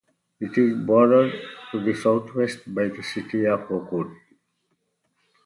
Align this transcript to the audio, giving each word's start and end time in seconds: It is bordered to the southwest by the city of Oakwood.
It 0.39 0.57
is 0.57 0.83
bordered 0.83 1.31
to 1.71 1.79
the 1.79 1.93
southwest 1.93 2.73
by 2.73 2.87
the 2.87 3.03
city 3.03 3.45
of 3.45 3.69
Oakwood. 3.71 4.11